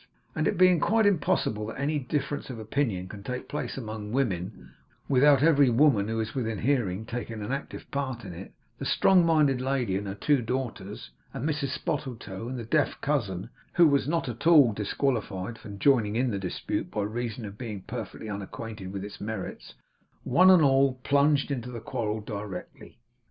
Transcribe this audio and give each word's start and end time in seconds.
And 0.33 0.47
it 0.47 0.57
being 0.57 0.79
quite 0.79 1.05
impossible 1.05 1.67
that 1.67 1.79
any 1.79 1.99
difference 1.99 2.49
of 2.49 2.57
opinion 2.57 3.07
can 3.07 3.21
take 3.21 3.47
place 3.47 3.77
among 3.77 4.11
women 4.11 4.71
without 5.07 5.43
every 5.43 5.69
woman 5.69 6.07
who 6.07 6.19
is 6.19 6.33
within 6.33 6.57
hearing 6.57 7.05
taking 7.05 7.39
active 7.51 7.85
part 7.91 8.25
in 8.25 8.33
it, 8.33 8.51
the 8.79 8.85
strong 8.85 9.23
minded 9.23 9.61
lady 9.61 9.95
and 9.95 10.07
her 10.07 10.15
two 10.15 10.41
daughters, 10.41 11.11
and 11.35 11.47
Mrs 11.47 11.77
Spottletoe, 11.77 12.47
and 12.49 12.57
the 12.57 12.63
deaf 12.65 12.99
cousin 12.99 13.51
(who 13.73 13.87
was 13.87 14.07
not 14.07 14.27
at 14.27 14.47
all 14.47 14.73
disqualified 14.73 15.59
from 15.59 15.77
joining 15.77 16.15
in 16.15 16.31
the 16.31 16.39
dispute 16.39 16.89
by 16.89 17.03
reason 17.03 17.45
of 17.45 17.59
being 17.59 17.81
perfectly 17.83 18.27
unacquainted 18.27 18.91
with 18.91 19.03
its 19.05 19.21
merits), 19.21 19.75
one 20.23 20.49
and 20.49 20.63
all 20.63 20.95
plunged 21.03 21.51
into 21.51 21.69
the 21.69 21.79
quarrel 21.79 22.21
directly. 22.21 22.97